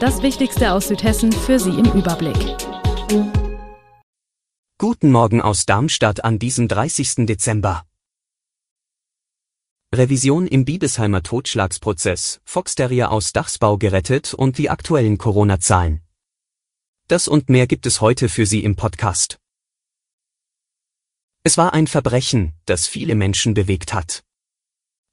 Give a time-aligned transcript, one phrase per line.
[0.00, 2.36] Das Wichtigste aus Südhessen für Sie im Überblick.
[4.78, 7.26] Guten Morgen aus Darmstadt an diesem 30.
[7.26, 7.84] Dezember.
[9.92, 16.02] Revision im Biebesheimer Totschlagsprozess, Foxterrier aus Dachsbau gerettet und die aktuellen Corona-Zahlen.
[17.08, 19.40] Das und mehr gibt es heute für Sie im Podcast.
[21.42, 24.22] Es war ein Verbrechen, das viele Menschen bewegt hat.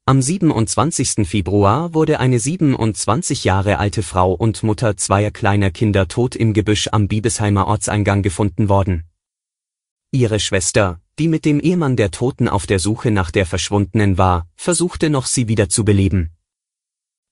[0.08, 1.26] Am 27.
[1.26, 6.86] Februar wurde eine 27 Jahre alte Frau und Mutter zweier kleiner Kinder tot im Gebüsch
[6.92, 9.02] am Biebesheimer Ortseingang gefunden worden.
[10.12, 14.48] Ihre Schwester, die mit dem Ehemann der Toten auf der Suche nach der Verschwundenen war,
[14.54, 16.30] versuchte noch sie wieder zu beleben.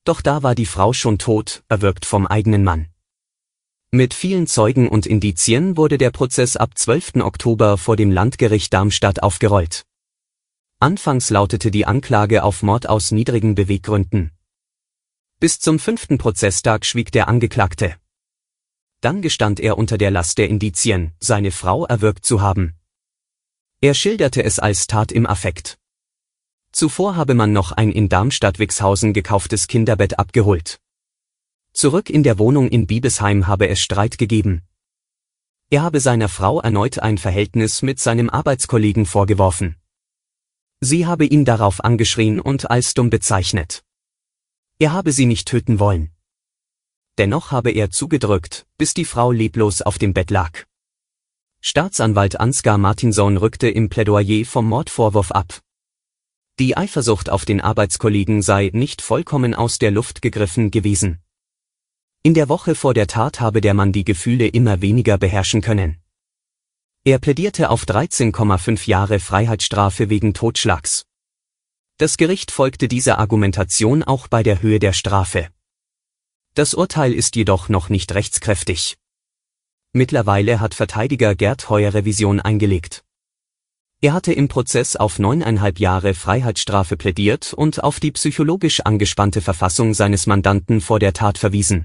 [0.03, 2.88] Doch da war die Frau schon tot, erwürgt vom eigenen Mann.
[3.92, 7.19] Mit vielen Zeugen und Indizien wurde der Prozess ab 12.
[7.20, 9.86] Oktober vor dem Landgericht Darmstadt aufgerollt.
[10.80, 14.33] Anfangs lautete die Anklage auf Mord aus niedrigen Beweggründen.
[15.41, 17.97] Bis zum fünften Prozesstag schwieg der Angeklagte.
[19.00, 22.75] Dann gestand er unter der Last der Indizien, seine Frau erwürgt zu haben.
[23.81, 25.78] Er schilderte es als Tat im Affekt.
[26.72, 30.81] Zuvor habe man noch ein in Darmstadt-Wixhausen gekauftes Kinderbett abgeholt.
[31.72, 34.62] Zurück in der Wohnung in Biebesheim habe es Streit gegeben.
[35.70, 39.77] Er habe seiner Frau erneut ein Verhältnis mit seinem Arbeitskollegen vorgeworfen.
[40.84, 43.82] Sie habe ihn darauf angeschrien und als dumm bezeichnet.
[44.78, 46.10] Er habe sie nicht töten wollen.
[47.16, 50.66] Dennoch habe er zugedrückt, bis die Frau leblos auf dem Bett lag.
[51.62, 55.62] Staatsanwalt Ansgar Martinson rückte im Plädoyer vom Mordvorwurf ab.
[56.59, 61.19] Die Eifersucht auf den Arbeitskollegen sei nicht vollkommen aus der Luft gegriffen gewesen.
[62.22, 66.03] In der Woche vor der Tat habe der Mann die Gefühle immer weniger beherrschen können.
[67.06, 71.04] Er plädierte auf 13,5 Jahre Freiheitsstrafe wegen Totschlags.
[71.98, 75.50] Das Gericht folgte dieser Argumentation auch bei der Höhe der Strafe.
[76.54, 78.97] Das Urteil ist jedoch noch nicht rechtskräftig.
[79.92, 83.04] Mittlerweile hat Verteidiger Gerd Heuer Revision eingelegt.
[84.00, 89.92] Er hatte im Prozess auf neuneinhalb Jahre Freiheitsstrafe plädiert und auf die psychologisch angespannte Verfassung
[89.92, 91.84] seines Mandanten vor der Tat verwiesen.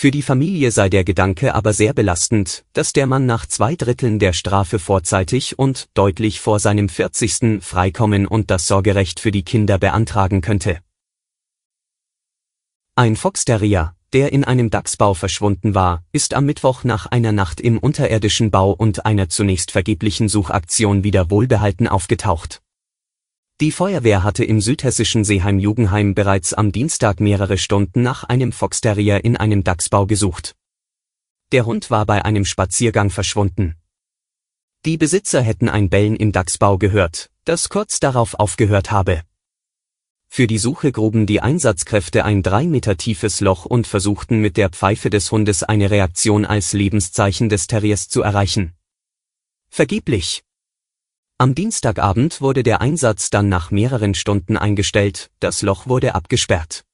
[0.00, 4.20] Für die Familie sei der Gedanke aber sehr belastend, dass der Mann nach zwei Dritteln
[4.20, 7.60] der Strafe vorzeitig und deutlich vor seinem 40.
[7.60, 10.78] freikommen und das Sorgerecht für die Kinder beantragen könnte.
[12.94, 17.76] Ein Foxterrier, der in einem Dachsbau verschwunden war, ist am Mittwoch nach einer Nacht im
[17.76, 22.62] unterirdischen Bau und einer zunächst vergeblichen Suchaktion wieder wohlbehalten aufgetaucht.
[23.60, 29.36] Die Feuerwehr hatte im südhessischen Seeheim-Jugendheim bereits am Dienstag mehrere Stunden nach einem Foxterrier in
[29.36, 30.54] einem Dachsbau gesucht.
[31.50, 33.74] Der Hund war bei einem Spaziergang verschwunden.
[34.84, 39.22] Die Besitzer hätten ein Bellen im Dachsbau gehört, das kurz darauf aufgehört habe.
[40.28, 44.68] Für die Suche gruben die Einsatzkräfte ein drei Meter tiefes Loch und versuchten mit der
[44.68, 48.74] Pfeife des Hundes eine Reaktion als Lebenszeichen des Terriers zu erreichen.
[49.68, 50.44] Vergeblich.
[51.40, 56.84] Am Dienstagabend wurde der Einsatz dann nach mehreren Stunden eingestellt, das Loch wurde abgesperrt.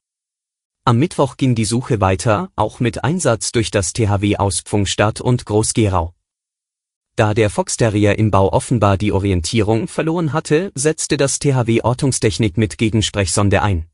[0.84, 5.46] Am Mittwoch ging die Suche weiter, auch mit Einsatz durch das THW aus Pfungstadt und
[5.46, 6.12] Groß-Gerau.
[7.16, 12.76] Da der Foxterrier im Bau offenbar die Orientierung verloren hatte, setzte das THW Ortungstechnik mit
[12.76, 13.86] Gegensprechsonde ein.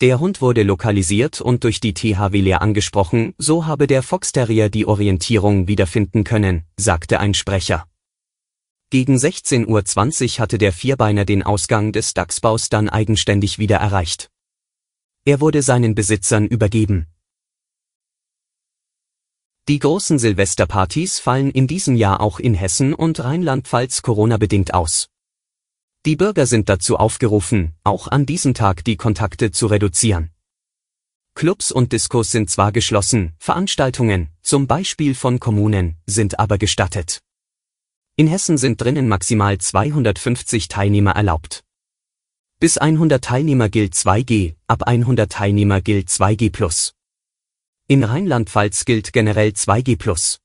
[0.00, 4.86] Der Hund wurde lokalisiert und durch die THW leer angesprochen, so habe der Foxterrier die
[4.86, 7.86] Orientierung wiederfinden können, sagte ein Sprecher.
[8.92, 9.68] Gegen 16.20
[10.36, 14.28] Uhr hatte der Vierbeiner den Ausgang des Dachsbaus dann eigenständig wieder erreicht.
[15.24, 17.06] Er wurde seinen Besitzern übergeben.
[19.66, 25.08] Die großen Silvesterpartys fallen in diesem Jahr auch in Hessen und Rheinland-Pfalz Corona-bedingt aus.
[26.04, 30.32] Die Bürger sind dazu aufgerufen, auch an diesem Tag die Kontakte zu reduzieren.
[31.34, 37.22] Clubs und Diskos sind zwar geschlossen, Veranstaltungen, zum Beispiel von Kommunen, sind aber gestattet.
[38.14, 41.64] In Hessen sind drinnen maximal 250 Teilnehmer erlaubt.
[42.60, 46.92] Bis 100 Teilnehmer gilt 2G, ab 100 Teilnehmer gilt 2G+.
[47.88, 50.38] In Rheinland-Pfalz gilt generell 2G+.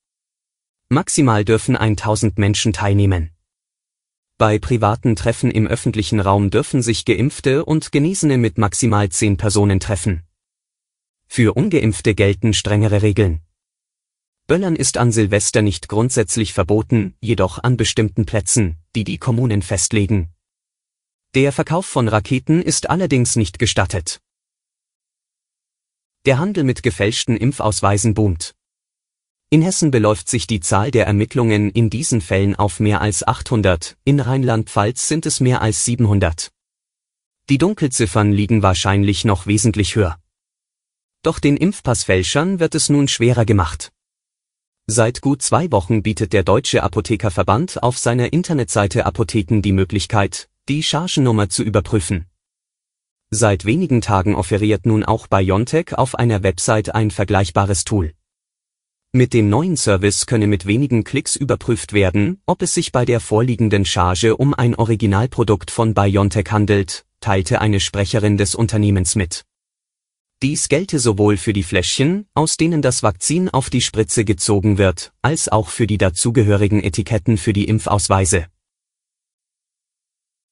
[0.87, 3.31] Maximal dürfen 1000 Menschen teilnehmen.
[4.37, 9.81] Bei privaten Treffen im öffentlichen Raum dürfen sich Geimpfte und Genesene mit maximal 10 Personen
[9.81, 10.23] treffen.
[11.27, 13.41] Für ungeimpfte gelten strengere Regeln.
[14.47, 20.29] Böllern ist an Silvester nicht grundsätzlich verboten, jedoch an bestimmten Plätzen, die die Kommunen festlegen.
[21.35, 24.21] Der Verkauf von Raketen ist allerdings nicht gestattet.
[26.25, 28.55] Der Handel mit gefälschten Impfausweisen boomt.
[29.49, 33.97] In Hessen beläuft sich die Zahl der Ermittlungen in diesen Fällen auf mehr als 800,
[34.05, 36.51] in Rheinland-Pfalz sind es mehr als 700.
[37.49, 40.21] Die Dunkelziffern liegen wahrscheinlich noch wesentlich höher.
[41.21, 43.91] Doch den Impfpassfälschern wird es nun schwerer gemacht.
[44.89, 50.81] Seit gut zwei Wochen bietet der Deutsche Apothekerverband auf seiner Internetseite Apotheken die Möglichkeit, die
[50.81, 52.27] Chargennummer zu überprüfen.
[53.29, 58.13] Seit wenigen Tagen offeriert nun auch BioNTech auf einer Website ein vergleichbares Tool.
[59.11, 63.19] Mit dem neuen Service könne mit wenigen Klicks überprüft werden, ob es sich bei der
[63.19, 69.43] vorliegenden Charge um ein Originalprodukt von BioNTech handelt, teilte eine Sprecherin des Unternehmens mit.
[70.43, 75.11] Dies gelte sowohl für die Fläschchen, aus denen das Vakzin auf die Spritze gezogen wird,
[75.23, 78.45] als auch für die dazugehörigen Etiketten für die Impfausweise.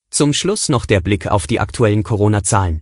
[0.10, 2.82] Zum Schluss noch der Blick auf die aktuellen Corona-Zahlen.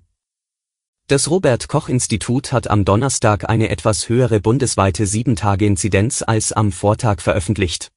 [1.08, 7.20] Das Robert Koch Institut hat am Donnerstag eine etwas höhere bundesweite 7-Tage-Inzidenz als am Vortag
[7.20, 7.93] veröffentlicht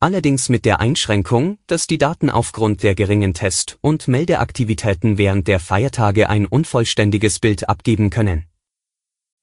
[0.00, 5.60] allerdings mit der Einschränkung, dass die Daten aufgrund der geringen Test- und Meldeaktivitäten während der
[5.60, 8.46] Feiertage ein unvollständiges Bild abgeben können.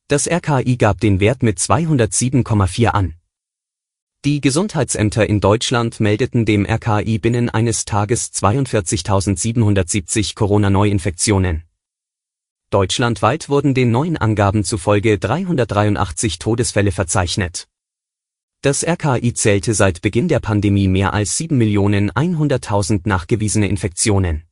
[0.08, 3.16] Das RKI gab den Wert mit 207,4 an.
[4.26, 11.64] Die Gesundheitsämter in Deutschland meldeten dem RKI binnen eines Tages 42.770 Corona-Neuinfektionen.
[12.70, 17.68] Deutschlandweit wurden den neuen Angaben zufolge 383 Todesfälle verzeichnet.
[18.64, 24.44] Das RKI zählte seit Beginn der Pandemie mehr als 7.100.000 nachgewiesene Infektionen.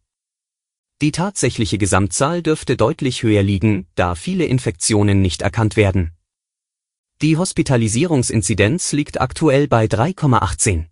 [1.01, 6.11] Die tatsächliche Gesamtzahl dürfte deutlich höher liegen, da viele Infektionen nicht erkannt werden.
[7.21, 10.87] Die Hospitalisierungsinzidenz liegt aktuell bei 3,18.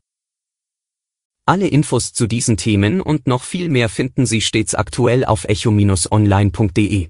[1.46, 7.10] Alle Infos zu diesen Themen und noch viel mehr finden Sie stets aktuell auf echo-online.de.